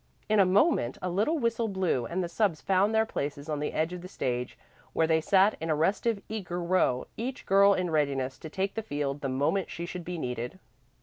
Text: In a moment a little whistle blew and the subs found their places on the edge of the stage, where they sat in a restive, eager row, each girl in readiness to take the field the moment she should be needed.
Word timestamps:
In 0.27 0.39
a 0.39 0.47
moment 0.47 0.97
a 0.99 1.11
little 1.11 1.37
whistle 1.37 1.67
blew 1.67 2.07
and 2.07 2.23
the 2.23 2.27
subs 2.27 2.59
found 2.59 2.95
their 2.95 3.05
places 3.05 3.47
on 3.47 3.59
the 3.59 3.71
edge 3.71 3.93
of 3.93 4.01
the 4.01 4.07
stage, 4.07 4.57
where 4.93 5.05
they 5.05 5.21
sat 5.21 5.55
in 5.61 5.69
a 5.69 5.75
restive, 5.75 6.23
eager 6.27 6.59
row, 6.59 7.05
each 7.17 7.45
girl 7.45 7.75
in 7.75 7.91
readiness 7.91 8.39
to 8.39 8.49
take 8.49 8.73
the 8.73 8.81
field 8.81 9.21
the 9.21 9.29
moment 9.29 9.69
she 9.69 9.85
should 9.85 10.03
be 10.03 10.17
needed. 10.17 10.57